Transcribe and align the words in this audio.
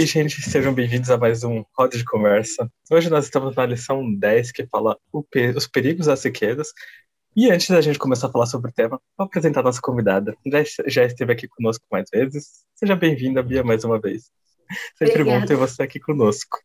aí, 0.00 0.06
gente, 0.06 0.40
sejam 0.40 0.72
bem-vindos 0.72 1.10
a 1.10 1.18
mais 1.18 1.44
um 1.44 1.62
Roda 1.76 1.94
de 1.98 2.04
Conversa. 2.06 2.72
Hoje 2.90 3.10
nós 3.10 3.26
estamos 3.26 3.54
na 3.54 3.66
lição 3.66 4.14
10, 4.14 4.50
que 4.50 4.66
fala 4.66 4.98
os 5.12 5.66
perigos 5.66 6.06
das 6.06 6.24
riquezas. 6.24 6.72
E 7.36 7.50
antes 7.50 7.68
da 7.68 7.82
gente 7.82 7.98
começar 7.98 8.28
a 8.28 8.32
falar 8.32 8.46
sobre 8.46 8.70
o 8.70 8.72
tema, 8.72 8.98
vou 9.14 9.26
apresentar 9.26 9.60
a 9.60 9.64
nossa 9.64 9.80
convidada. 9.82 10.34
Já, 10.46 10.62
já 10.86 11.04
esteve 11.04 11.34
aqui 11.34 11.46
conosco 11.46 11.84
mais 11.92 12.08
vezes. 12.10 12.64
Seja 12.74 12.96
bem-vinda, 12.96 13.42
Bia, 13.42 13.62
mais 13.62 13.84
uma 13.84 14.00
vez. 14.00 14.30
Sempre 14.96 15.20
Obrigada. 15.20 15.40
bom 15.40 15.46
ter 15.46 15.56
você 15.56 15.82
aqui 15.82 16.00
conosco. 16.00 16.58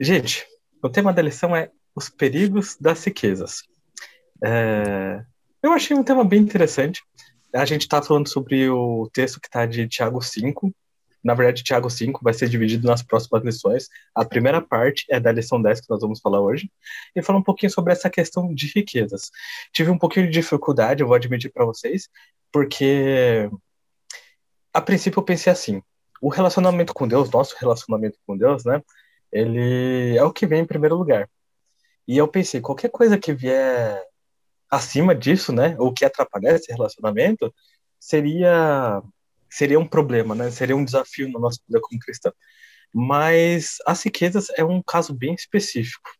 Gente, 0.00 0.44
o 0.82 0.88
tema 0.88 1.12
da 1.12 1.22
lição 1.22 1.54
é 1.54 1.70
os 1.94 2.08
perigos 2.08 2.76
das 2.80 3.04
riquezas. 3.04 3.62
É... 4.44 5.24
Eu 5.62 5.70
achei 5.72 5.96
um 5.96 6.02
tema 6.02 6.24
bem 6.24 6.40
interessante. 6.40 7.04
A 7.54 7.64
gente 7.64 7.82
está 7.82 8.02
falando 8.02 8.28
sobre 8.28 8.68
o 8.68 9.08
texto 9.12 9.40
que 9.40 9.46
está 9.46 9.64
de 9.64 9.86
Tiago 9.86 10.20
5, 10.20 10.74
na 11.24 11.34
verdade, 11.34 11.64
Tiago 11.64 11.88
5 11.88 12.20
vai 12.22 12.34
ser 12.34 12.48
dividido 12.48 12.86
nas 12.86 13.02
próximas 13.02 13.42
lições. 13.42 13.88
A 14.14 14.24
primeira 14.24 14.60
parte 14.60 15.06
é 15.10 15.18
da 15.18 15.32
lição 15.32 15.60
10 15.60 15.80
que 15.80 15.90
nós 15.90 16.00
vamos 16.00 16.20
falar 16.20 16.40
hoje, 16.40 16.70
e 17.16 17.22
falar 17.22 17.38
um 17.38 17.42
pouquinho 17.42 17.72
sobre 17.72 17.92
essa 17.92 18.10
questão 18.10 18.54
de 18.54 18.70
riquezas. 18.74 19.30
Tive 19.72 19.90
um 19.90 19.98
pouquinho 19.98 20.26
de 20.26 20.32
dificuldade, 20.32 21.02
eu 21.02 21.06
vou 21.06 21.16
admitir 21.16 21.50
para 21.50 21.64
vocês, 21.64 22.08
porque 22.52 23.50
a 24.72 24.80
princípio 24.80 25.18
eu 25.20 25.24
pensei 25.24 25.52
assim: 25.52 25.82
o 26.20 26.28
relacionamento 26.28 26.92
com 26.94 27.08
Deus, 27.08 27.30
nosso 27.30 27.56
relacionamento 27.58 28.18
com 28.26 28.36
Deus, 28.36 28.64
né? 28.64 28.82
Ele 29.32 30.16
é 30.16 30.22
o 30.24 30.32
que 30.32 30.46
vem 30.46 30.60
em 30.60 30.66
primeiro 30.66 30.96
lugar. 30.96 31.28
E 32.06 32.16
eu 32.18 32.28
pensei, 32.28 32.60
qualquer 32.60 32.90
coisa 32.90 33.18
que 33.18 33.32
vier 33.32 34.02
acima 34.70 35.14
disso, 35.14 35.52
né, 35.52 35.76
ou 35.78 35.92
que 35.92 36.04
atrapalhar 36.04 36.54
esse 36.54 36.70
relacionamento, 36.72 37.52
seria 37.98 39.02
seria 39.54 39.78
um 39.78 39.86
problema, 39.86 40.34
né? 40.34 40.50
Seria 40.50 40.76
um 40.76 40.84
desafio 40.84 41.30
na 41.30 41.38
nossa 41.38 41.60
vida 41.66 41.80
como 41.80 42.00
cristão. 42.00 42.32
Mas 42.92 43.76
as 43.86 44.02
riquezas 44.02 44.48
é 44.56 44.64
um 44.64 44.82
caso 44.82 45.14
bem 45.14 45.34
específico. 45.34 46.10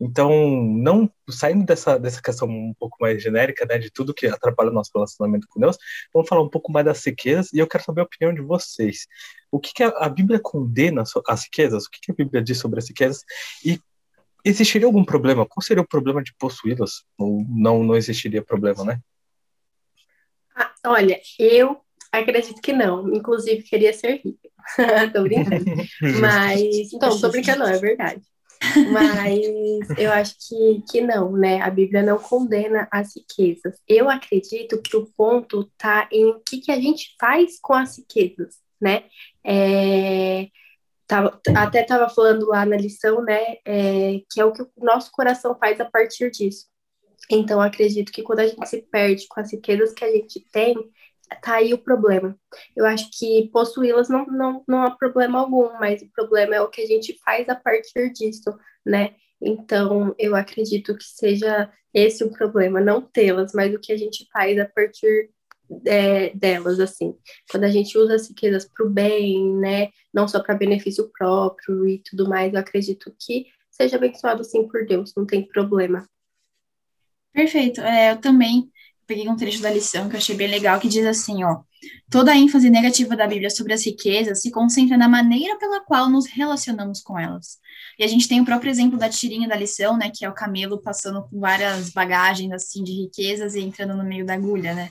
Então, 0.00 0.30
não 0.62 1.12
saindo 1.28 1.66
dessa, 1.66 1.98
dessa 1.98 2.22
questão 2.22 2.48
um 2.48 2.72
pouco 2.78 2.96
mais 2.98 3.22
genérica, 3.22 3.66
né, 3.66 3.76
de 3.76 3.90
tudo 3.90 4.14
que 4.14 4.26
atrapalha 4.26 4.70
o 4.70 4.72
nosso 4.72 4.90
relacionamento 4.94 5.46
com 5.50 5.60
Deus, 5.60 5.76
vamos 6.12 6.26
falar 6.26 6.42
um 6.42 6.48
pouco 6.48 6.72
mais 6.72 6.86
das 6.86 7.04
riquezas 7.04 7.52
e 7.52 7.58
eu 7.58 7.66
quero 7.66 7.84
saber 7.84 8.00
a 8.00 8.04
opinião 8.04 8.32
de 8.32 8.40
vocês. 8.40 9.06
O 9.50 9.60
que, 9.60 9.74
que 9.74 9.82
a, 9.82 9.88
a, 9.88 10.08
Bíblia 10.08 10.40
condena 10.40 11.04
as 11.28 11.44
riquezas? 11.44 11.84
O 11.84 11.90
que, 11.90 12.00
que 12.00 12.12
a 12.12 12.14
Bíblia 12.14 12.42
diz 12.42 12.56
sobre 12.56 12.78
as 12.78 12.88
riquezas? 12.88 13.22
E 13.62 13.78
existiria 14.42 14.86
algum 14.86 15.04
problema? 15.04 15.44
Qual 15.44 15.62
seria 15.62 15.82
o 15.82 15.88
problema 15.88 16.22
de 16.22 16.32
possuí-las? 16.38 17.04
Ou 17.18 17.44
não, 17.46 17.84
não 17.84 17.94
existiria 17.94 18.42
problema, 18.42 18.82
né? 18.84 19.00
Ah, 20.56 20.72
olha, 20.86 21.20
eu 21.38 21.84
Acredito 22.12 22.60
que 22.60 22.72
não. 22.72 23.12
Inclusive, 23.14 23.62
queria 23.62 23.92
ser 23.92 24.20
rica. 24.24 24.48
tô 25.12 25.22
brincando. 25.22 25.64
Mas. 26.20 26.92
Então, 26.92 27.20
tô 27.20 27.28
brincando, 27.28 27.60
não, 27.60 27.68
é 27.68 27.78
verdade. 27.78 28.22
Mas 28.92 29.88
eu 29.98 30.12
acho 30.12 30.34
que, 30.38 30.82
que 30.90 31.00
não, 31.00 31.32
né? 31.32 31.60
A 31.62 31.70
Bíblia 31.70 32.02
não 32.02 32.18
condena 32.18 32.86
as 32.90 33.16
riquezas. 33.16 33.78
Eu 33.88 34.10
acredito 34.10 34.80
que 34.82 34.96
o 34.96 35.06
ponto 35.16 35.70
tá 35.78 36.08
em 36.12 36.26
o 36.26 36.40
que, 36.40 36.60
que 36.60 36.72
a 36.72 36.80
gente 36.80 37.14
faz 37.18 37.58
com 37.60 37.72
as 37.72 37.96
riquezas, 37.96 38.56
né? 38.80 39.04
É, 39.44 40.48
tava, 41.06 41.40
até 41.56 41.82
estava 41.82 42.08
falando 42.08 42.46
lá 42.46 42.66
na 42.66 42.76
lição, 42.76 43.22
né? 43.22 43.56
É, 43.64 44.20
que 44.30 44.40
é 44.40 44.44
o 44.44 44.52
que 44.52 44.62
o 44.62 44.70
nosso 44.78 45.10
coração 45.10 45.56
faz 45.58 45.80
a 45.80 45.84
partir 45.84 46.30
disso. 46.30 46.66
Então, 47.30 47.60
acredito 47.60 48.12
que 48.12 48.22
quando 48.22 48.40
a 48.40 48.46
gente 48.46 48.66
se 48.68 48.82
perde 48.82 49.26
com 49.28 49.40
as 49.40 49.52
riquezas 49.52 49.92
que 49.92 50.04
a 50.04 50.10
gente 50.10 50.40
tem, 50.52 50.74
tá 51.42 51.56
aí 51.56 51.72
o 51.72 51.78
problema. 51.78 52.38
Eu 52.76 52.84
acho 52.86 53.08
que 53.12 53.48
possuí-las 53.52 54.08
não, 54.08 54.26
não, 54.26 54.64
não 54.66 54.82
há 54.82 54.90
problema 54.90 55.40
algum, 55.40 55.72
mas 55.78 56.02
o 56.02 56.10
problema 56.10 56.54
é 56.56 56.60
o 56.60 56.68
que 56.68 56.80
a 56.80 56.86
gente 56.86 57.18
faz 57.24 57.48
a 57.48 57.54
partir 57.54 58.12
disso, 58.12 58.56
né? 58.84 59.14
Então, 59.40 60.14
eu 60.18 60.36
acredito 60.36 60.96
que 60.96 61.04
seja 61.04 61.70
esse 61.94 62.22
o 62.22 62.30
problema, 62.30 62.80
não 62.80 63.00
tê-las, 63.00 63.52
mas 63.54 63.74
o 63.74 63.80
que 63.80 63.92
a 63.92 63.96
gente 63.96 64.28
faz 64.32 64.58
a 64.58 64.66
partir 64.66 65.30
é, 65.86 66.30
delas, 66.30 66.80
assim. 66.80 67.16
Quando 67.50 67.64
a 67.64 67.70
gente 67.70 67.96
usa 67.96 68.14
as 68.14 68.28
riquezas 68.28 68.68
para 68.68 68.86
o 68.86 68.90
bem, 68.90 69.56
né? 69.56 69.90
Não 70.12 70.26
só 70.28 70.42
para 70.42 70.54
benefício 70.54 71.10
próprio 71.16 71.88
e 71.88 71.98
tudo 71.98 72.28
mais, 72.28 72.52
eu 72.52 72.60
acredito 72.60 73.14
que 73.18 73.46
seja 73.70 73.96
abençoado 73.96 74.44
sim 74.44 74.66
por 74.68 74.84
Deus, 74.84 75.14
não 75.16 75.26
tem 75.26 75.46
problema. 75.46 76.06
Perfeito. 77.32 77.80
É, 77.80 78.12
eu 78.12 78.20
também 78.20 78.70
peguei 79.10 79.28
um 79.28 79.34
trecho 79.34 79.60
da 79.60 79.68
lição 79.68 80.08
que 80.08 80.14
eu 80.14 80.18
achei 80.18 80.36
bem 80.36 80.46
legal, 80.46 80.78
que 80.78 80.86
diz 80.86 81.04
assim, 81.04 81.42
ó, 81.42 81.62
toda 82.08 82.30
a 82.30 82.36
ênfase 82.36 82.70
negativa 82.70 83.16
da 83.16 83.26
Bíblia 83.26 83.50
sobre 83.50 83.72
as 83.72 83.84
riquezas 83.84 84.40
se 84.40 84.52
concentra 84.52 84.96
na 84.96 85.08
maneira 85.08 85.58
pela 85.58 85.80
qual 85.80 86.08
nos 86.08 86.26
relacionamos 86.28 87.00
com 87.02 87.18
elas. 87.18 87.58
E 87.98 88.04
a 88.04 88.06
gente 88.06 88.28
tem 88.28 88.40
o 88.40 88.44
próprio 88.44 88.70
exemplo 88.70 88.96
da 88.96 89.08
tirinha 89.08 89.48
da 89.48 89.56
lição, 89.56 89.96
né, 89.96 90.12
que 90.14 90.24
é 90.24 90.28
o 90.28 90.32
camelo 90.32 90.80
passando 90.80 91.24
com 91.24 91.40
várias 91.40 91.90
bagagens, 91.90 92.52
assim, 92.52 92.84
de 92.84 92.92
riquezas 92.92 93.56
e 93.56 93.60
entrando 93.60 93.96
no 93.96 94.04
meio 94.04 94.24
da 94.24 94.34
agulha, 94.34 94.74
né. 94.74 94.90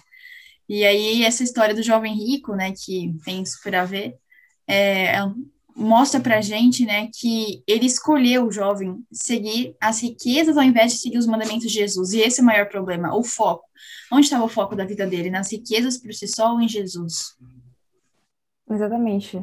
E 0.68 0.84
aí, 0.84 1.24
essa 1.24 1.42
história 1.42 1.74
do 1.74 1.82
jovem 1.82 2.14
rico, 2.14 2.54
né, 2.56 2.74
que 2.74 3.16
tem 3.24 3.46
super 3.46 3.74
a 3.76 3.86
ver, 3.86 4.16
é, 4.68 5.16
mostra 5.80 6.20
pra 6.20 6.42
gente, 6.42 6.86
né, 6.86 7.10
que 7.14 7.64
ele 7.66 7.86
escolheu 7.86 8.46
o 8.46 8.52
jovem 8.52 9.02
seguir 9.12 9.76
as 9.80 10.02
riquezas 10.02 10.58
ao 10.58 10.64
invés 10.64 10.94
de 10.94 11.00
seguir 11.00 11.18
os 11.18 11.26
mandamentos 11.26 11.64
de 11.64 11.70
Jesus. 11.70 12.12
E 12.14 12.20
esse 12.20 12.42
é 12.42 12.44
o 12.44 12.46
maior 12.46 12.68
problema, 12.68 13.16
o 13.16 13.24
foco. 13.24 13.66
Onde 14.12 14.26
estava 14.26 14.44
o 14.44 14.50
foco 14.50 14.76
da 14.76 14.86
vida 14.86 15.08
dele? 15.08 15.30
Nas 15.30 15.52
riquezas 15.52 15.98
por 15.98 16.14
si 16.14 16.28
só 16.28 16.54
ou 16.54 16.62
em 16.62 16.68
Jesus? 16.68 17.38
Exatamente. 18.70 19.42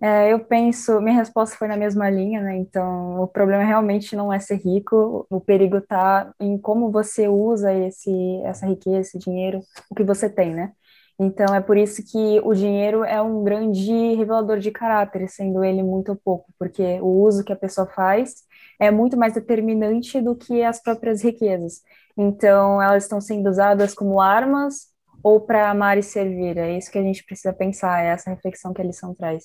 É, 0.00 0.32
eu 0.32 0.40
penso, 0.40 1.00
minha 1.00 1.14
resposta 1.14 1.56
foi 1.56 1.68
na 1.68 1.76
mesma 1.76 2.10
linha, 2.10 2.42
né? 2.42 2.56
Então, 2.56 3.22
o 3.22 3.28
problema 3.28 3.62
realmente 3.62 4.16
não 4.16 4.32
é 4.32 4.38
ser 4.40 4.56
rico, 4.56 5.24
o 5.30 5.40
perigo 5.40 5.76
está 5.76 6.34
em 6.40 6.58
como 6.58 6.90
você 6.90 7.28
usa 7.28 7.72
esse, 7.72 8.10
essa 8.44 8.66
riqueza, 8.66 8.98
esse 8.98 9.18
dinheiro, 9.18 9.60
o 9.88 9.94
que 9.94 10.02
você 10.02 10.28
tem, 10.28 10.52
né? 10.52 10.72
Então, 11.18 11.54
é 11.54 11.60
por 11.60 11.76
isso 11.76 12.02
que 12.04 12.40
o 12.42 12.54
dinheiro 12.54 13.04
é 13.04 13.20
um 13.22 13.44
grande 13.44 13.92
revelador 14.14 14.58
de 14.58 14.70
caráter, 14.70 15.28
sendo 15.28 15.62
ele 15.64 15.82
muito 15.82 16.16
pouco, 16.16 16.52
porque 16.58 17.00
o 17.00 17.22
uso 17.24 17.44
que 17.44 17.52
a 17.52 17.56
pessoa 17.56 17.86
faz 17.86 18.42
é 18.80 18.90
muito 18.90 19.16
mais 19.16 19.34
determinante 19.34 20.20
do 20.20 20.34
que 20.34 20.62
as 20.62 20.82
próprias 20.82 21.22
riquezas. 21.22 21.82
Então, 22.16 22.82
elas 22.82 23.04
estão 23.04 23.20
sendo 23.20 23.48
usadas 23.48 23.94
como 23.94 24.20
armas 24.20 24.88
ou 25.22 25.40
para 25.40 25.70
amar 25.70 25.96
e 25.98 26.02
servir. 26.02 26.56
É 26.58 26.76
isso 26.76 26.90
que 26.90 26.98
a 26.98 27.02
gente 27.02 27.24
precisa 27.24 27.52
pensar, 27.52 28.02
é 28.04 28.08
essa 28.08 28.30
reflexão 28.30 28.72
que 28.74 28.82
a 28.82 28.84
lição 28.84 29.14
traz. 29.14 29.44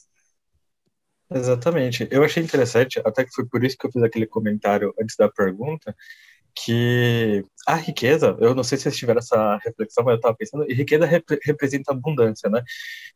Exatamente. 1.30 2.08
Eu 2.10 2.24
achei 2.24 2.42
interessante, 2.42 3.00
até 3.06 3.26
que 3.26 3.32
foi 3.36 3.46
por 3.46 3.64
isso 3.64 3.78
que 3.78 3.86
eu 3.86 3.92
fiz 3.92 4.02
aquele 4.02 4.26
comentário 4.26 4.94
antes 5.00 5.16
da 5.18 5.30
pergunta, 5.30 5.94
que 6.64 7.46
a 7.68 7.76
riqueza, 7.76 8.36
eu 8.40 8.56
não 8.56 8.64
sei 8.64 8.78
se 8.78 8.84
vocês 8.84 8.98
tiveram 8.98 9.20
essa 9.20 9.58
reflexão, 9.64 10.04
mas 10.04 10.14
eu 10.14 10.18
estava 10.18 10.36
pensando, 10.36 10.70
e 10.70 10.74
riqueza 10.74 11.06
rep 11.06 11.26
representa 11.44 11.92
abundância, 11.92 12.50
né? 12.50 12.64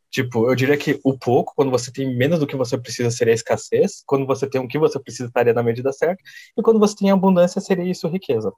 Tipo, 0.09 0.49
eu 0.49 0.55
diria 0.55 0.77
que 0.77 0.99
o 1.03 1.17
pouco, 1.17 1.53
quando 1.55 1.71
você 1.71 1.91
tem 1.91 2.15
menos 2.15 2.39
do 2.39 2.45
que 2.45 2.55
você 2.55 2.77
precisa, 2.77 3.09
seria 3.09 3.33
escassez, 3.33 4.03
quando 4.05 4.25
você 4.27 4.47
tem 4.47 4.61
o 4.61 4.67
que 4.67 4.77
você 4.77 4.99
precisa, 4.99 5.27
estaria 5.27 5.53
na 5.53 5.63
medida 5.63 5.91
certa, 5.91 6.21
e 6.57 6.61
quando 6.61 6.79
você 6.79 6.95
tem 6.95 7.11
abundância, 7.11 7.61
seria 7.61 7.89
isso 7.89 8.07
riqueza. 8.07 8.51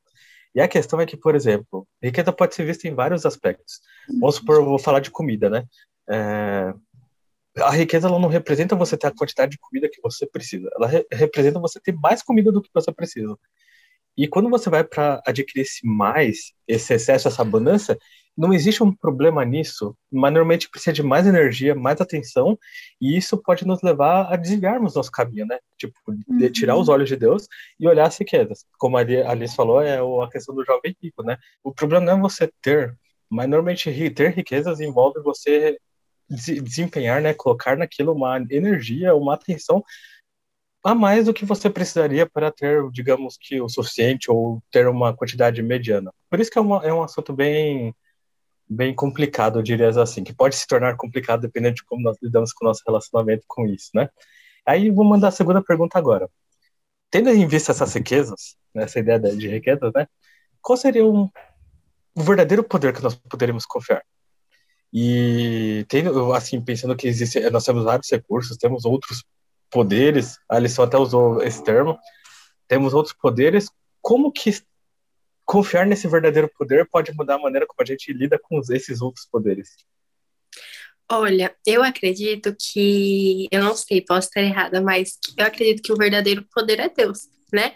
E 0.56 0.62
a 0.62 0.68
questão 0.68 1.00
é 1.00 1.06
que, 1.06 1.18
por 1.18 1.36
exemplo, 1.36 1.88
riqueza 2.02 2.32
pode 2.34 2.56
ser 2.56 2.66
vista 2.66 2.88
em 2.88 2.94
vários 2.94 3.26
aspectos. 3.26 3.80
Vamos 4.20 4.36
supor, 4.36 4.58
eu 4.58 4.66
vou 4.66 4.80
falar 4.80 5.00
de 5.00 5.12
comida, 5.12 5.50
né? 5.50 5.66
É, 6.10 6.74
a 7.58 7.72
riqueza 7.72 8.08
ela 8.08 8.20
não 8.20 8.30
representa 8.30 8.76
você 8.76 8.98
ter 8.98 9.08
a 9.08 9.16
quantidade 9.16 9.52
de 9.52 9.58
comida 9.60 9.90
que 9.90 10.02
você 10.02 10.26
precisa. 10.26 10.70
Ela 10.76 10.88
re 10.88 11.06
representa 11.12 11.60
você 11.60 11.80
ter 11.80 11.94
mais 11.94 12.22
comida 12.22 12.52
do 12.52 12.62
que 12.62 12.70
você 12.74 12.92
precisa. 12.92 13.38
E 14.18 14.28
quando 14.28 14.50
você 14.50 14.70
vai 14.70 14.84
para 14.84 15.22
adquirir 15.26 15.64
esse 15.64 15.86
mais, 15.86 16.54
esse 16.68 16.94
excesso, 16.94 17.28
essa 17.28 17.42
abundância, 17.42 17.98
não 18.36 18.54
existe 18.54 18.82
um 18.82 18.92
problema 18.92 19.46
nisso, 19.46 19.96
mas 20.12 20.34
normalmente 20.34 20.70
precisa 20.70 20.92
de 20.92 21.04
mais 21.04 21.28
energia, 21.28 21.76
mais 21.76 22.02
atenção, 22.02 22.58
e 23.00 23.16
isso 23.16 23.38
pode 23.38 23.66
nos 23.66 23.82
levar 23.84 24.34
a 24.34 24.36
desviarmos 24.36 24.96
nosso 24.96 25.12
caminho, 25.12 25.46
né? 25.46 25.60
Tipo, 25.78 25.96
de 26.28 26.50
tirar 26.50 26.76
os 26.76 26.88
uhum. 26.88 26.96
olhos 26.96 27.10
de 27.10 27.16
Deus 27.16 27.48
e 27.80 27.88
olhar 27.88 28.08
as 28.08 28.18
riquezas. 28.18 28.66
Como 28.78 28.98
a 28.98 29.02
Alice 29.02 29.56
falou, 29.56 29.82
é 29.82 30.00
a 30.00 30.30
questão 30.30 30.56
do 30.56 30.66
jovem 30.66 30.96
rico, 31.02 31.24
né? 31.24 31.38
O 31.64 31.72
problema 31.72 32.06
não 32.06 32.18
é 32.18 32.22
você 32.22 32.52
ter, 32.62 32.98
mas 33.30 33.48
normalmente 33.48 34.10
ter 34.12 34.32
riquezas 34.32 34.80
envolve 34.80 35.22
você 35.22 35.78
desempenhar, 36.28 37.22
né? 37.22 37.34
Colocar 37.34 37.78
naquilo 37.78 38.14
uma 38.14 38.38
energia, 38.50 39.16
uma 39.16 39.36
atenção 39.36 39.84
a 40.84 40.94
mais 40.94 41.26
do 41.26 41.34
que 41.34 41.46
você 41.46 41.70
precisaria 41.70 42.26
para 42.30 42.52
ter, 42.52 42.90
digamos 42.92 43.38
que 43.40 43.62
o 43.62 43.70
suficiente 43.70 44.30
ou 44.30 44.62
ter 44.70 44.88
uma 44.88 45.16
quantidade 45.16 45.62
mediana. 45.64 46.12
Por 46.30 46.40
isso 46.40 46.52
que 46.52 46.58
é, 46.58 46.62
uma, 46.62 46.86
é 46.86 46.94
um 46.94 47.02
assunto 47.02 47.34
bem 47.34 47.96
bem 48.68 48.94
complicado, 48.96 49.60
eu 49.60 49.64
diria 49.64 49.90
assim, 49.90 50.24
que 50.24 50.34
pode 50.34 50.56
se 50.56 50.66
tornar 50.66 50.96
complicado 50.96 51.42
dependendo 51.42 51.76
de 51.76 51.84
como 51.84 52.02
nós 52.02 52.18
lidamos 52.22 52.54
com 52.54 52.66
o 52.66 52.68
nosso 52.68 52.82
relacionamento 52.86 53.44
com 53.48 53.68
isso, 53.68 53.90
né? 53.94 54.10
Aí 54.66 54.90
vou 54.90 55.06
mandar 55.06 55.28
a 55.30 55.32
segunda 55.32 55.62
pergunta 55.62 55.98
agora. 55.98 56.30
Tendo 57.12 57.30
em 57.30 57.46
vista 57.48 57.72
essas 57.72 57.94
riquezas, 57.94 58.56
né, 58.74 58.84
essa 58.84 59.00
ideia 59.00 59.20
de 59.20 59.48
riquezas, 59.48 59.92
né? 59.94 60.08
Qual 60.62 60.78
seria 60.78 61.06
um, 61.06 61.30
o 62.16 62.22
verdadeiro 62.24 62.64
poder 62.64 62.94
que 62.94 63.04
nós 63.04 63.16
poderíamos 63.16 63.66
confiar? 63.66 64.04
E 64.92 65.86
tendo, 65.90 66.34
assim, 66.34 66.62
pensando 66.62 66.96
que 66.96 67.08
existe, 67.08 67.40
nós 67.50 67.66
temos 67.66 67.84
vários 67.84 68.10
recursos, 68.10 68.58
temos 68.58 68.86
outros 68.86 69.24
poderes, 69.74 70.38
a 70.48 70.60
lição 70.60 70.86
até 70.86 70.98
usou 70.98 71.42
esse 71.42 71.64
termo, 71.64 71.98
temos 72.68 72.94
outros 72.94 73.16
poderes, 73.20 73.68
como 74.02 74.32
que 74.32 74.52
confiar 75.44 75.86
nesse 75.86 76.08
verdadeiro 76.08 76.50
poder 76.58 76.88
pode 76.90 77.12
mudar 77.14 77.36
a 77.36 77.40
maneira 77.40 77.66
como 77.68 77.82
a 77.82 77.86
gente 77.86 78.14
lida 78.14 78.40
com 78.40 78.62
esses 78.70 79.02
outros 79.02 79.26
poderes? 79.26 79.70
Olha, 81.12 81.54
eu 81.66 81.84
acredito 81.84 82.56
que, 82.58 83.48
eu 83.52 83.62
não 83.62 83.76
sei, 83.76 84.02
posso 84.02 84.28
estar 84.28 84.42
errada, 84.42 84.82
mas 84.82 85.18
eu 85.38 85.46
acredito 85.46 85.84
que 85.84 85.92
o 85.92 85.98
verdadeiro 85.98 86.46
poder 86.54 86.80
é 86.80 86.90
Deus, 86.90 87.28
né? 87.52 87.76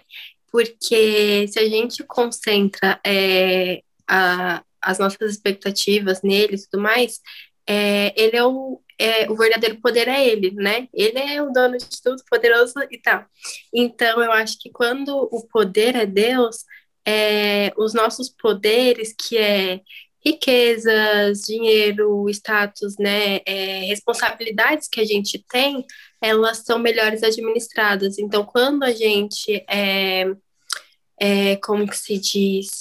Porque 0.49 1.47
se 1.47 1.59
a 1.59 1.67
gente 1.67 2.03
concentra 2.03 2.99
é, 3.05 3.81
a, 4.07 4.63
as 4.81 4.97
nossas 4.97 5.31
expectativas 5.31 6.21
nele 6.21 6.55
e 6.55 6.61
tudo 6.69 6.81
mais, 6.81 7.19
é, 7.67 8.13
ele 8.19 8.37
é 8.37 8.45
o, 8.45 8.81
é, 8.99 9.29
o 9.29 9.35
verdadeiro 9.35 9.79
poder 9.81 10.07
é 10.07 10.27
ele, 10.27 10.51
né? 10.51 10.87
Ele 10.93 11.19
é 11.19 11.41
o 11.41 11.51
dono 11.51 11.77
de 11.77 12.01
tudo, 12.01 12.23
poderoso 12.29 12.73
e 12.89 12.97
tal. 12.97 13.25
Então, 13.73 14.21
eu 14.23 14.31
acho 14.31 14.57
que 14.59 14.69
quando 14.69 15.15
o 15.31 15.47
poder 15.47 15.95
é 15.95 16.05
Deus, 16.05 16.65
é, 17.05 17.71
os 17.77 17.93
nossos 17.93 18.29
poderes, 18.29 19.13
que 19.13 19.37
é 19.37 19.81
riquezas, 20.25 21.41
dinheiro, 21.43 22.27
status, 22.29 22.97
né, 22.97 23.39
é, 23.45 23.85
responsabilidades 23.85 24.89
que 24.89 24.99
a 24.99 25.05
gente 25.05 25.43
tem, 25.49 25.85
elas 26.21 26.57
são 26.65 26.79
melhores 26.79 27.23
administradas. 27.23 28.17
Então, 28.19 28.43
quando 28.43 28.83
a 28.83 28.91
gente 28.91 29.63
é, 29.69 30.25
é, 31.19 31.55
como 31.57 31.87
que 31.87 31.97
se 31.97 32.17
diz, 32.17 32.79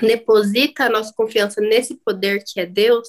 deposita 0.00 0.84
a 0.84 0.90
nossa 0.90 1.12
confiança 1.14 1.60
nesse 1.60 1.96
poder 1.96 2.44
que 2.44 2.60
é 2.60 2.66
Deus, 2.66 3.08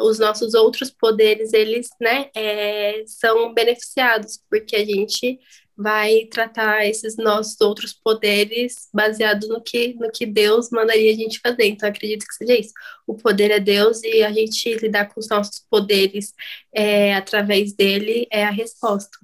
os 0.00 0.18
nossos 0.18 0.54
outros 0.54 0.90
poderes, 0.90 1.52
eles, 1.52 1.88
né, 2.00 2.30
é, 2.34 3.02
são 3.06 3.52
beneficiados, 3.52 4.40
porque 4.48 4.76
a 4.76 4.84
gente 4.84 5.38
vai 5.76 6.24
tratar 6.24 6.84
esses 6.86 7.16
nossos 7.16 7.60
outros 7.60 7.92
poderes 7.92 8.88
baseado 8.92 9.46
no 9.46 9.62
que, 9.62 9.94
no 9.94 10.10
que 10.10 10.26
Deus 10.26 10.70
mandaria 10.70 11.12
a 11.12 11.14
gente 11.14 11.38
fazer. 11.38 11.66
Então, 11.66 11.88
acredito 11.88 12.26
que 12.26 12.34
seja 12.34 12.58
isso. 12.58 12.72
O 13.06 13.14
poder 13.14 13.52
é 13.52 13.60
Deus 13.60 14.02
e 14.02 14.24
a 14.24 14.32
gente 14.32 14.74
lidar 14.74 15.06
com 15.06 15.20
os 15.20 15.28
nossos 15.28 15.60
poderes 15.70 16.34
é, 16.74 17.14
através 17.14 17.72
dele 17.72 18.26
é 18.32 18.44
a 18.44 18.50
resposta. 18.50 19.16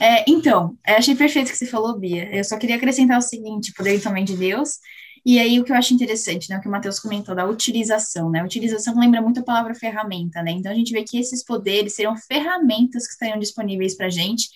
É, 0.00 0.24
então, 0.26 0.76
achei 0.84 1.14
perfeito 1.14 1.48
o 1.48 1.50
que 1.52 1.58
você 1.58 1.66
falou, 1.66 1.96
Bia. 1.96 2.28
Eu 2.34 2.42
só 2.42 2.58
queria 2.58 2.76
acrescentar 2.76 3.18
o 3.18 3.22
seguinte: 3.22 3.72
poder 3.72 4.00
também 4.02 4.24
de 4.24 4.36
Deus. 4.36 4.78
E 5.24 5.38
aí, 5.38 5.60
o 5.60 5.64
que 5.64 5.72
eu 5.72 5.76
acho 5.76 5.92
interessante, 5.92 6.48
né, 6.48 6.56
o 6.56 6.60
que 6.60 6.68
o 6.68 6.70
Matheus 6.70 6.98
comentou 6.98 7.34
da 7.34 7.46
utilização, 7.46 8.30
né? 8.30 8.42
utilização 8.42 8.98
lembra 8.98 9.20
muito 9.20 9.40
a 9.40 9.42
palavra 9.42 9.74
ferramenta, 9.74 10.42
né? 10.42 10.50
Então, 10.52 10.72
a 10.72 10.74
gente 10.74 10.92
vê 10.92 11.02
que 11.02 11.18
esses 11.18 11.44
poderes 11.44 11.94
seriam 11.94 12.16
ferramentas 12.16 13.06
que 13.06 13.12
estariam 13.12 13.38
disponíveis 13.38 13.94
para 13.94 14.06
a 14.06 14.10
gente 14.10 14.48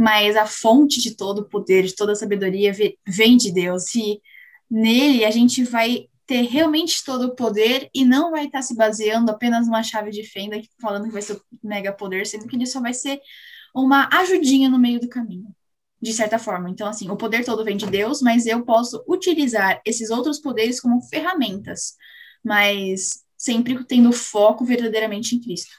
mas 0.00 0.34
a 0.34 0.46
fonte 0.46 1.00
de 1.00 1.14
todo 1.14 1.40
o 1.40 1.44
poder, 1.44 1.84
de 1.84 1.94
toda 1.94 2.12
a 2.12 2.16
sabedoria 2.16 2.72
vem 3.06 3.36
de 3.36 3.52
Deus, 3.52 3.94
e 3.94 4.20
nele 4.70 5.26
a 5.26 5.30
gente 5.30 5.62
vai 5.62 6.08
ter 6.26 6.42
realmente 6.42 7.04
todo 7.04 7.26
o 7.26 7.34
poder 7.34 7.90
e 7.94 8.04
não 8.04 8.30
vai 8.30 8.46
estar 8.46 8.62
se 8.62 8.74
baseando 8.74 9.30
apenas 9.30 9.66
numa 9.66 9.82
chave 9.82 10.10
de 10.10 10.24
fenda, 10.24 10.60
falando 10.80 11.04
que 11.04 11.12
vai 11.12 11.20
ser 11.20 11.34
o 11.34 11.42
mega 11.62 11.92
poder, 11.92 12.26
sendo 12.26 12.46
que 12.46 12.56
ele 12.56 12.66
só 12.66 12.80
vai 12.80 12.94
ser 12.94 13.20
uma 13.74 14.08
ajudinha 14.12 14.70
no 14.70 14.78
meio 14.78 15.00
do 15.00 15.08
caminho, 15.08 15.54
de 16.00 16.12
certa 16.12 16.38
forma. 16.38 16.70
Então, 16.70 16.88
assim, 16.88 17.10
o 17.10 17.16
poder 17.16 17.44
todo 17.44 17.64
vem 17.64 17.76
de 17.76 17.86
Deus, 17.86 18.22
mas 18.22 18.46
eu 18.46 18.64
posso 18.64 19.04
utilizar 19.06 19.80
esses 19.84 20.10
outros 20.10 20.40
poderes 20.40 20.80
como 20.80 21.02
ferramentas, 21.02 21.94
mas 22.42 23.24
sempre 23.36 23.84
tendo 23.84 24.12
foco 24.12 24.64
verdadeiramente 24.64 25.34
em 25.34 25.40
Cristo. 25.40 25.74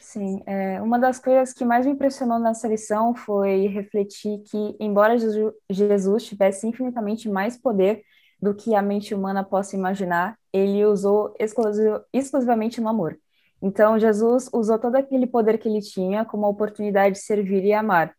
Sim, 0.00 0.42
é, 0.46 0.80
uma 0.80 0.98
das 0.98 1.18
coisas 1.18 1.52
que 1.52 1.64
mais 1.64 1.84
me 1.84 1.92
impressionou 1.92 2.38
nessa 2.38 2.66
lição 2.66 3.14
foi 3.14 3.66
refletir 3.66 4.42
que, 4.50 4.76
embora 4.80 5.16
Jesus 5.70 6.24
tivesse 6.24 6.66
infinitamente 6.66 7.28
mais 7.28 7.58
poder 7.58 8.02
do 8.40 8.54
que 8.54 8.74
a 8.74 8.80
mente 8.80 9.14
humana 9.14 9.44
possa 9.44 9.76
imaginar, 9.76 10.38
ele 10.52 10.84
usou 10.86 11.34
exclusivamente 12.12 12.80
no 12.80 12.88
amor. 12.88 13.18
Então, 13.60 13.98
Jesus 13.98 14.48
usou 14.52 14.78
todo 14.78 14.96
aquele 14.96 15.26
poder 15.26 15.58
que 15.58 15.68
ele 15.68 15.80
tinha 15.80 16.24
como 16.24 16.48
oportunidade 16.48 17.16
de 17.16 17.20
servir 17.20 17.64
e 17.64 17.72
amar. 17.72 18.14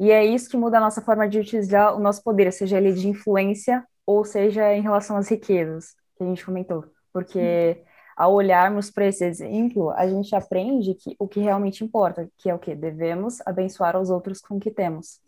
E 0.00 0.10
é 0.10 0.24
isso 0.24 0.48
que 0.48 0.56
muda 0.56 0.78
a 0.78 0.80
nossa 0.80 1.02
forma 1.02 1.28
de 1.28 1.38
utilizar 1.38 1.94
o 1.94 2.00
nosso 2.00 2.24
poder, 2.24 2.50
seja 2.54 2.78
ele 2.78 2.94
de 2.94 3.06
influência 3.06 3.86
ou 4.06 4.24
seja 4.24 4.74
em 4.74 4.80
relação 4.80 5.14
às 5.14 5.28
riquezas, 5.28 5.94
que 6.16 6.24
a 6.24 6.26
gente 6.26 6.42
comentou. 6.42 6.86
Porque 7.12 7.84
ao 8.16 8.32
olharmos 8.32 8.90
para 8.90 9.06
esse 9.06 9.22
exemplo, 9.22 9.90
a 9.90 10.08
gente 10.08 10.34
aprende 10.34 10.94
que 10.94 11.14
o 11.18 11.28
que 11.28 11.38
realmente 11.38 11.84
importa, 11.84 12.30
que 12.38 12.48
é 12.48 12.54
o 12.54 12.58
que 12.58 12.74
devemos 12.74 13.42
abençoar 13.46 14.00
os 14.00 14.08
outros 14.08 14.40
com 14.40 14.56
o 14.56 14.60
que 14.60 14.70
temos. 14.70 15.20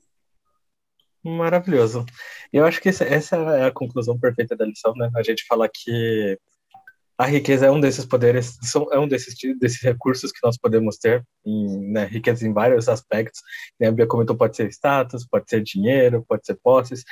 Maravilhoso. 1.22 2.06
Eu 2.50 2.64
acho 2.64 2.80
que 2.80 2.88
essa 2.88 3.04
é 3.36 3.66
a 3.66 3.70
conclusão 3.70 4.19
perfeita 4.19 4.56
da 4.56 4.64
lição, 4.64 4.94
né? 4.96 5.10
A 5.14 5.22
gente 5.22 5.44
fala 5.46 5.69
que 5.69 6.38
a 7.22 7.26
riqueza 7.26 7.66
é 7.66 7.70
um 7.70 7.78
desses 7.78 8.04
poderes, 8.04 8.58
é 8.90 8.98
um 8.98 9.06
desses, 9.06 9.36
desses 9.60 9.80
recursos 9.80 10.32
que 10.32 10.40
nós 10.42 10.58
podemos 10.58 10.96
ter, 10.98 11.24
em, 11.46 11.92
né, 11.92 12.04
riqueza 12.04 12.44
em 12.44 12.52
vários 12.52 12.88
aspectos. 12.88 13.40
Né? 13.78 13.86
A 13.86 13.92
Bia 13.92 14.08
comentou, 14.08 14.36
pode 14.36 14.56
ser 14.56 14.69
status, 14.72 15.24
pode 15.24 15.48
ser 15.48 15.62
dinheiro, 15.62 16.24
pode 16.28 16.44
ser 16.44 16.56
posses, 16.56 17.04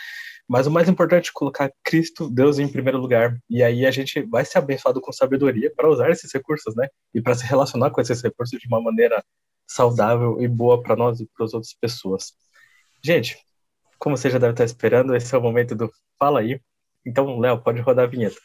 mas 0.48 0.66
o 0.66 0.70
mais 0.70 0.88
importante 0.88 1.30
é 1.30 1.32
colocar 1.32 1.72
Cristo, 1.84 2.28
Deus, 2.28 2.58
em 2.58 2.66
primeiro 2.66 2.98
lugar. 2.98 3.38
E 3.48 3.62
aí 3.62 3.86
a 3.86 3.90
gente 3.92 4.20
vai 4.22 4.44
ser 4.44 4.58
abençoado 4.58 5.00
com 5.00 5.12
sabedoria 5.12 5.72
para 5.76 5.88
usar 5.88 6.10
esses 6.10 6.32
recursos, 6.32 6.74
né? 6.74 6.88
E 7.14 7.22
para 7.22 7.36
se 7.36 7.44
relacionar 7.46 7.90
com 7.90 8.00
esses 8.00 8.20
recursos 8.20 8.58
de 8.58 8.66
uma 8.66 8.82
maneira 8.82 9.24
saudável 9.64 10.40
e 10.42 10.48
boa 10.48 10.82
para 10.82 10.96
nós 10.96 11.20
e 11.20 11.28
para 11.36 11.46
as 11.46 11.54
outras 11.54 11.72
pessoas. 11.80 12.32
Gente, 13.00 13.38
como 13.96 14.16
você 14.16 14.28
já 14.28 14.38
deve 14.38 14.54
estar 14.54 14.64
esperando, 14.64 15.14
esse 15.14 15.32
é 15.32 15.38
o 15.38 15.40
momento 15.40 15.76
do 15.76 15.88
Fala 16.18 16.40
aí. 16.40 16.60
Então, 17.06 17.38
Léo, 17.38 17.62
pode 17.62 17.80
rodar 17.80 18.06
a 18.06 18.08
vinheta. 18.08 18.36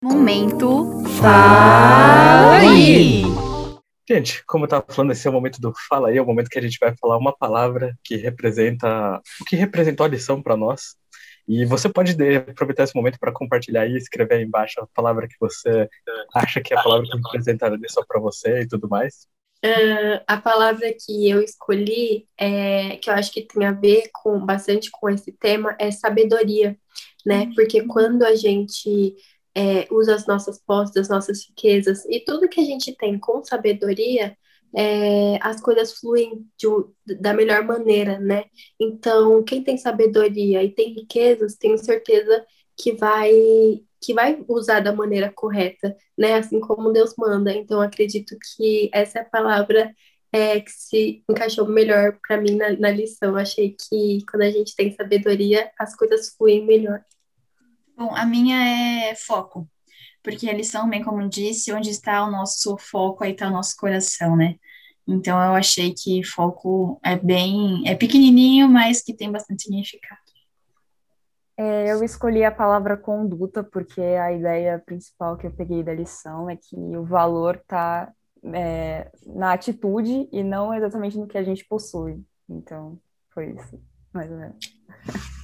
Momento 0.00 1.02
Fala 1.20 2.58
aí! 2.60 3.22
Gente, 4.08 4.44
como 4.46 4.62
eu 4.62 4.66
estava 4.66 4.86
falando, 4.88 5.10
esse 5.10 5.26
é 5.26 5.30
o 5.30 5.32
momento 5.32 5.60
do 5.60 5.72
Fala 5.88 6.08
aí, 6.08 6.16
é 6.16 6.22
o 6.22 6.24
momento 6.24 6.48
que 6.48 6.58
a 6.58 6.62
gente 6.62 6.78
vai 6.80 6.94
falar 6.96 7.18
uma 7.18 7.36
palavra 7.36 7.98
que 8.04 8.14
representa 8.14 9.20
o 9.40 9.44
que 9.44 9.56
representou 9.56 10.06
a 10.06 10.08
lição 10.08 10.40
para 10.40 10.56
nós 10.56 10.94
e 11.48 11.64
você 11.64 11.88
pode 11.88 12.16
aproveitar 12.48 12.84
esse 12.84 12.94
momento 12.94 13.18
para 13.18 13.32
compartilhar 13.32 13.88
e 13.88 13.96
escrever 13.96 14.36
aí 14.36 14.44
embaixo 14.44 14.80
a 14.80 14.86
palavra 14.94 15.26
que 15.26 15.34
você 15.40 15.88
acha 16.32 16.60
que 16.60 16.72
é 16.72 16.78
a 16.78 16.82
palavra 16.82 17.04
que 17.04 17.16
representa 17.16 17.76
só 17.88 18.04
para 18.06 18.20
você 18.20 18.60
e 18.60 18.68
tudo 18.68 18.88
mais. 18.88 19.26
Uh, 19.64 20.22
a 20.28 20.36
palavra 20.36 20.94
que 20.94 21.28
eu 21.28 21.42
escolhi, 21.42 22.28
é, 22.38 22.96
que 22.98 23.10
eu 23.10 23.14
acho 23.14 23.32
que 23.32 23.42
tem 23.42 23.66
a 23.66 23.72
ver 23.72 24.10
com 24.12 24.38
bastante 24.46 24.88
com 24.92 25.10
esse 25.10 25.32
tema, 25.32 25.74
é 25.80 25.90
sabedoria, 25.90 26.78
né? 27.26 27.50
Porque 27.56 27.82
quando 27.82 28.22
a 28.22 28.36
gente 28.36 29.16
é, 29.58 29.88
usa 29.90 30.14
as 30.14 30.24
nossas 30.26 30.60
posses, 30.64 30.96
as 30.96 31.08
nossas 31.08 31.44
riquezas 31.48 32.04
e 32.06 32.20
tudo 32.20 32.48
que 32.48 32.60
a 32.60 32.64
gente 32.64 32.94
tem 32.96 33.18
com 33.18 33.42
sabedoria, 33.42 34.36
é, 34.76 35.36
as 35.42 35.60
coisas 35.60 35.94
fluem 35.98 36.46
de, 36.56 37.16
da 37.20 37.34
melhor 37.34 37.64
maneira, 37.64 38.20
né? 38.20 38.44
Então, 38.80 39.42
quem 39.42 39.64
tem 39.64 39.76
sabedoria 39.76 40.62
e 40.62 40.70
tem 40.70 40.94
riquezas, 40.94 41.56
tenho 41.56 41.76
certeza 41.76 42.46
que 42.76 42.92
vai 42.92 43.32
que 44.00 44.14
vai 44.14 44.44
usar 44.48 44.78
da 44.80 44.92
maneira 44.92 45.32
correta, 45.32 45.96
né? 46.16 46.34
Assim 46.34 46.60
como 46.60 46.92
Deus 46.92 47.14
manda. 47.18 47.52
Então, 47.52 47.80
acredito 47.80 48.36
que 48.56 48.88
essa 48.92 49.18
é 49.18 49.22
a 49.22 49.24
palavra 49.24 49.92
é, 50.32 50.60
que 50.60 50.70
se 50.70 51.24
encaixou 51.28 51.66
melhor 51.68 52.18
para 52.26 52.40
mim 52.40 52.54
na, 52.56 52.70
na 52.78 52.90
lição. 52.90 53.36
Achei 53.36 53.74
que 53.74 54.24
quando 54.30 54.42
a 54.42 54.50
gente 54.50 54.76
tem 54.76 54.92
sabedoria, 54.94 55.70
as 55.78 55.96
coisas 55.96 56.34
fluem 56.36 56.64
melhor. 56.64 57.02
Bom, 57.98 58.14
a 58.14 58.24
minha 58.24 59.10
é 59.10 59.14
foco 59.14 59.68
porque 60.22 60.48
a 60.50 60.52
lição, 60.52 60.90
bem 60.90 61.02
como 61.02 61.26
disse, 61.28 61.72
onde 61.72 61.90
está 61.90 62.22
o 62.22 62.30
nosso 62.30 62.76
foco, 62.76 63.24
aí 63.24 63.32
está 63.32 63.48
o 63.48 63.52
nosso 63.52 63.74
coração, 63.76 64.36
né? 64.36 64.56
Então 65.06 65.42
eu 65.42 65.54
achei 65.54 65.94
que 65.94 66.22
foco 66.22 67.00
é 67.02 67.16
bem, 67.16 67.82
é 67.86 67.94
pequenininho, 67.94 68.68
mas 68.68 69.02
que 69.02 69.14
tem 69.14 69.32
bastante 69.32 69.62
significado. 69.62 70.20
É, 71.56 71.90
eu 71.90 72.04
escolhi 72.04 72.44
a 72.44 72.52
palavra 72.52 72.94
conduta 72.96 73.64
porque 73.64 74.00
a 74.00 74.30
ideia 74.30 74.78
principal 74.84 75.36
que 75.36 75.46
eu 75.46 75.50
peguei 75.50 75.82
da 75.82 75.94
lição 75.94 76.48
é 76.48 76.56
que 76.56 76.76
o 76.76 77.04
valor 77.04 77.56
está 77.56 78.12
é, 78.52 79.10
na 79.26 79.54
atitude 79.54 80.28
e 80.30 80.44
não 80.44 80.74
exatamente 80.74 81.16
no 81.16 81.26
que 81.26 81.38
a 81.38 81.42
gente 81.42 81.64
possui. 81.64 82.22
Então, 82.48 83.00
foi 83.30 83.52
isso, 83.52 83.82
mais 84.12 84.30
ou 84.30 84.36
menos. 84.36 84.58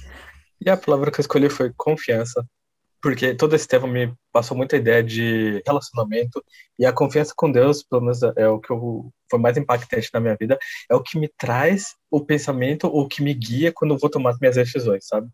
E 0.59 0.69
a 0.69 0.77
palavra 0.77 1.11
que 1.11 1.19
eu 1.19 1.21
escolhi 1.21 1.49
foi 1.49 1.71
confiança 1.75 2.45
porque 3.05 3.35
todo 3.35 3.55
esse 3.55 3.67
tema 3.67 3.87
me 3.87 4.11
passou 4.31 4.57
muita 4.57 4.75
ideia 4.75 5.03
de 5.03 5.61
relacionamento 5.63 6.43
e 6.79 6.87
a 6.87 6.91
confiança 6.91 7.33
com 7.37 7.51
Deus, 7.51 7.83
pelo 7.83 8.01
menos 8.01 8.19
é 8.35 8.47
o 8.47 8.59
que 8.59 8.71
eu, 8.71 9.13
foi 9.29 9.37
mais 9.37 9.55
impactante 9.57 10.09
na 10.11 10.19
minha 10.19 10.35
vida, 10.35 10.57
é 10.89 10.95
o 10.95 11.03
que 11.03 11.19
me 11.19 11.27
traz 11.37 11.93
o 12.09 12.25
pensamento, 12.25 12.87
o 12.87 13.07
que 13.07 13.21
me 13.21 13.31
guia 13.31 13.71
quando 13.71 13.93
eu 13.93 13.99
vou 13.99 14.09
tomar 14.09 14.31
as 14.31 14.39
minhas 14.39 14.55
decisões, 14.55 15.05
sabe? 15.05 15.29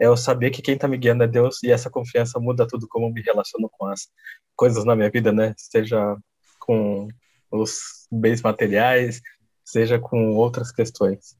É 0.00 0.06
eu 0.08 0.16
saber 0.16 0.50
que 0.50 0.60
quem 0.60 0.74
está 0.74 0.88
me 0.88 0.98
guiando 0.98 1.22
é 1.22 1.28
Deus 1.28 1.62
e 1.62 1.70
essa 1.70 1.88
confiança 1.88 2.40
muda 2.40 2.66
tudo 2.66 2.88
como 2.88 3.06
eu 3.06 3.12
me 3.12 3.22
relaciono 3.22 3.70
com 3.70 3.86
as 3.86 4.08
coisas 4.56 4.84
na 4.84 4.96
minha 4.96 5.08
vida, 5.08 5.30
né? 5.30 5.54
Seja 5.56 6.16
com 6.58 7.06
os 7.52 8.08
bens 8.10 8.42
materiais, 8.42 9.20
seja 9.64 9.96
com 9.96 10.34
outras 10.34 10.72
questões. 10.72 11.36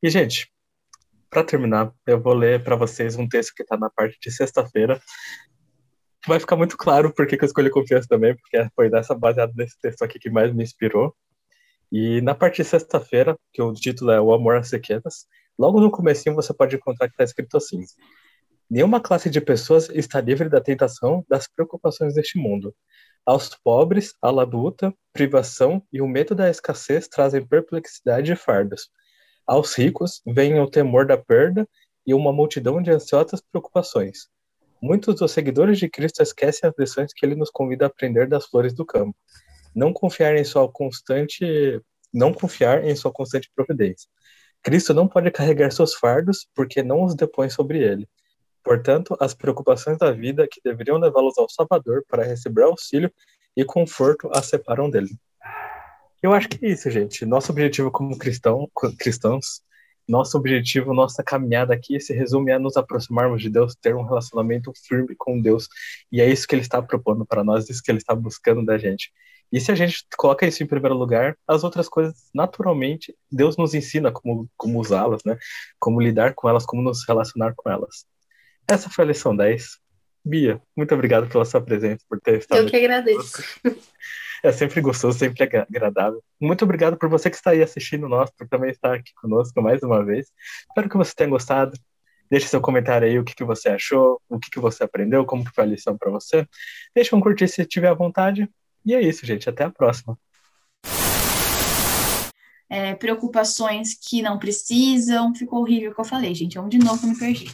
E, 0.00 0.08
gente, 0.08 0.52
para 1.30 1.44
terminar, 1.44 1.92
eu 2.06 2.20
vou 2.20 2.34
ler 2.34 2.62
para 2.64 2.74
vocês 2.76 3.16
um 3.16 3.28
texto 3.28 3.54
que 3.54 3.62
está 3.62 3.76
na 3.76 3.88
parte 3.88 4.18
de 4.20 4.30
sexta-feira. 4.30 5.00
Vai 6.26 6.40
ficar 6.40 6.56
muito 6.56 6.76
claro 6.76 7.14
porque 7.14 7.36
que 7.36 7.44
eu 7.44 7.46
escolhi 7.46 7.70
confiança 7.70 8.08
também, 8.08 8.36
porque 8.36 8.68
foi 8.74 8.90
dessa 8.90 9.14
baseada 9.14 9.52
nesse 9.56 9.78
texto 9.80 10.02
aqui 10.02 10.18
que 10.18 10.28
mais 10.28 10.52
me 10.52 10.62
inspirou. 10.62 11.14
E 11.90 12.20
na 12.20 12.34
parte 12.34 12.62
de 12.62 12.68
sexta-feira, 12.68 13.36
que 13.52 13.62
o 13.62 13.72
título 13.72 14.10
é 14.10 14.20
O 14.20 14.32
Amor 14.32 14.56
às 14.56 14.68
Sequedas, 14.68 15.26
logo 15.58 15.80
no 15.80 15.90
comecinho 15.90 16.34
você 16.34 16.52
pode 16.52 16.76
encontrar 16.76 17.06
que 17.08 17.14
está 17.14 17.24
escrito 17.24 17.56
assim: 17.56 17.80
Nenhuma 18.68 19.00
classe 19.00 19.30
de 19.30 19.40
pessoas 19.40 19.88
está 19.88 20.20
livre 20.20 20.48
da 20.48 20.60
tentação 20.60 21.24
das 21.28 21.48
preocupações 21.48 22.14
deste 22.14 22.38
mundo. 22.38 22.74
Aos 23.26 23.48
pobres, 23.48 24.14
a 24.22 24.30
labuta, 24.30 24.94
privação 25.12 25.82
e 25.92 26.00
o 26.00 26.08
medo 26.08 26.34
da 26.34 26.48
escassez 26.48 27.08
trazem 27.08 27.44
perplexidade 27.46 28.32
e 28.32 28.36
fardos. 28.36 28.88
Aos 29.50 29.74
ricos 29.74 30.22
vem 30.24 30.60
o 30.60 30.70
temor 30.70 31.04
da 31.04 31.16
perda 31.16 31.68
e 32.06 32.14
uma 32.14 32.32
multidão 32.32 32.80
de 32.80 32.92
ansiosas 32.92 33.40
preocupações. 33.40 34.28
Muitos 34.80 35.16
dos 35.16 35.32
seguidores 35.32 35.76
de 35.76 35.88
Cristo 35.88 36.22
esquecem 36.22 36.70
as 36.70 36.78
lições 36.78 37.12
que 37.12 37.26
ele 37.26 37.34
nos 37.34 37.50
convida 37.50 37.84
a 37.84 37.88
aprender 37.88 38.28
das 38.28 38.46
flores 38.46 38.72
do 38.72 38.86
campo. 38.86 39.12
Não 39.74 39.92
confiar 39.92 40.36
em 40.36 40.44
sua 40.44 40.70
constante, 40.70 41.82
não 42.14 42.32
confiar 42.32 42.84
em 42.84 42.94
sua 42.94 43.10
constante 43.10 43.50
providência. 43.52 44.08
Cristo 44.62 44.94
não 44.94 45.08
pode 45.08 45.28
carregar 45.32 45.72
seus 45.72 45.94
fardos 45.94 46.46
porque 46.54 46.80
não 46.80 47.02
os 47.02 47.16
depõe 47.16 47.50
sobre 47.50 47.82
ele. 47.82 48.08
Portanto, 48.62 49.16
as 49.18 49.34
preocupações 49.34 49.98
da 49.98 50.12
vida 50.12 50.46
que 50.48 50.60
deveriam 50.64 50.96
levá-los 50.96 51.36
ao 51.36 51.50
Salvador 51.50 52.04
para 52.08 52.22
receber 52.22 52.62
auxílio 52.62 53.12
e 53.56 53.64
conforto 53.64 54.30
as 54.32 54.46
separam 54.46 54.88
dele. 54.88 55.10
Eu 56.22 56.32
acho 56.32 56.48
que 56.48 56.64
é 56.64 56.70
isso, 56.70 56.90
gente. 56.90 57.24
Nosso 57.24 57.50
objetivo 57.50 57.90
como 57.90 58.18
cristão, 58.18 58.68
cristãos, 58.98 59.62
nosso 60.10 60.36
objetivo, 60.36 60.92
nossa 60.92 61.22
caminhada 61.22 61.72
aqui 61.72 62.00
se 62.00 62.12
resume 62.12 62.52
a 62.52 62.58
nos 62.58 62.76
aproximarmos 62.76 63.40
de 63.40 63.48
Deus, 63.48 63.76
ter 63.76 63.94
um 63.94 64.02
relacionamento 64.02 64.72
firme 64.86 65.14
com 65.16 65.40
Deus. 65.40 65.68
E 66.10 66.20
é 66.20 66.28
isso 66.28 66.46
que 66.46 66.54
ele 66.54 66.62
está 66.62 66.82
propondo 66.82 67.24
para 67.24 67.44
nós, 67.44 67.70
isso 67.70 67.82
que 67.82 67.90
ele 67.90 67.98
está 67.98 68.14
buscando 68.14 68.64
da 68.64 68.76
gente. 68.76 69.12
E 69.52 69.60
se 69.60 69.72
a 69.72 69.74
gente 69.74 70.04
coloca 70.16 70.46
isso 70.46 70.62
em 70.62 70.66
primeiro 70.66 70.96
lugar, 70.96 71.36
as 71.46 71.64
outras 71.64 71.88
coisas, 71.88 72.14
naturalmente, 72.34 73.14
Deus 73.30 73.56
nos 73.56 73.74
ensina 73.74 74.12
como, 74.12 74.48
como 74.56 74.78
usá-las, 74.78 75.22
né? 75.24 75.38
Como 75.78 76.00
lidar 76.00 76.34
com 76.34 76.48
elas, 76.48 76.64
como 76.64 76.82
nos 76.82 77.04
relacionar 77.06 77.54
com 77.56 77.68
elas. 77.70 78.04
Essa 78.68 78.88
foi 78.90 79.04
a 79.04 79.08
lição 79.08 79.34
10. 79.34 79.78
Bia, 80.24 80.60
muito 80.76 80.94
obrigado 80.94 81.28
pela 81.28 81.44
sua 81.44 81.60
presença, 81.60 82.04
por 82.08 82.20
ter 82.20 82.38
estado. 82.38 82.58
Eu 82.58 82.66
que 82.66 82.76
agradeço. 82.76 83.42
É 84.42 84.50
sempre 84.52 84.80
gostoso, 84.80 85.18
sempre 85.18 85.42
agradável. 85.42 86.22
Muito 86.40 86.64
obrigado 86.64 86.96
por 86.96 87.08
você 87.08 87.28
que 87.28 87.36
está 87.36 87.50
aí 87.50 87.62
assistindo 87.62 88.08
nós, 88.08 88.30
por 88.30 88.48
também 88.48 88.70
estar 88.70 88.94
aqui 88.94 89.12
conosco 89.14 89.60
mais 89.60 89.82
uma 89.82 90.04
vez. 90.04 90.28
Espero 90.68 90.88
que 90.88 90.96
você 90.96 91.12
tenha 91.14 91.28
gostado. 91.28 91.72
Deixe 92.30 92.46
seu 92.46 92.60
comentário 92.60 93.06
aí, 93.06 93.18
o 93.18 93.24
que, 93.24 93.34
que 93.34 93.44
você 93.44 93.68
achou, 93.68 94.20
o 94.28 94.38
que, 94.38 94.48
que 94.50 94.60
você 94.60 94.84
aprendeu, 94.84 95.26
como 95.26 95.44
que 95.44 95.50
foi 95.50 95.64
a 95.64 95.66
lição 95.66 95.98
para 95.98 96.10
você. 96.10 96.46
Deixe 96.94 97.14
um 97.14 97.20
curtir 97.20 97.48
se 97.48 97.66
tiver 97.66 97.88
à 97.88 97.94
vontade. 97.94 98.48
E 98.86 98.94
é 98.94 99.00
isso, 99.02 99.26
gente. 99.26 99.48
Até 99.48 99.64
a 99.64 99.70
próxima. 99.70 100.16
É, 102.68 102.94
preocupações 102.94 103.94
que 103.94 104.22
não 104.22 104.38
precisam. 104.38 105.34
Ficou 105.34 105.60
horrível 105.60 105.90
o 105.90 105.94
que 105.94 106.00
eu 106.00 106.04
falei, 106.04 106.34
gente. 106.34 106.54
Vamos 106.54 106.70
de 106.70 106.78
novo 106.78 107.00
que 107.00 107.06
eu 107.06 107.10
me 107.10 107.18
perdi. 107.18 107.52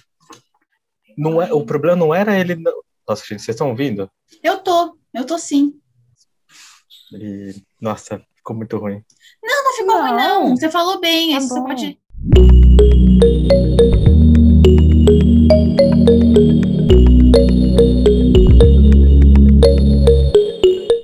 Não 1.16 1.40
é, 1.40 1.52
o 1.52 1.64
problema 1.64 1.96
não 1.96 2.14
era 2.14 2.38
ele. 2.38 2.54
Nossa, 3.08 3.24
gente, 3.26 3.42
vocês 3.42 3.54
estão 3.54 3.70
ouvindo? 3.70 4.10
Eu 4.42 4.58
tô, 4.58 4.98
eu 5.14 5.24
tô 5.24 5.38
sim. 5.38 5.80
E, 7.20 7.62
nossa, 7.80 8.20
ficou 8.36 8.54
muito 8.56 8.76
ruim. 8.78 9.02
Não, 9.42 9.64
não 9.64 9.72
ficou 9.72 9.94
Não. 9.94 10.02
ruim, 10.02 10.16
não. 10.16 10.56
Você 10.56 10.70
falou 10.70 11.00
bem. 11.00 11.32
Tá 11.32 11.38
Esse 11.38 11.48
você 11.48 11.60
pode. 11.60 11.98